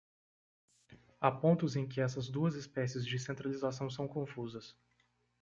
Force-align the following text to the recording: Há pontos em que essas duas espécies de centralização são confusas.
Há 1.19 1.29
pontos 1.31 1.75
em 1.75 1.87
que 1.87 2.01
essas 2.01 2.27
duas 2.27 2.55
espécies 2.55 3.05
de 3.05 3.19
centralização 3.19 3.87
são 3.87 4.07
confusas. 4.07 4.75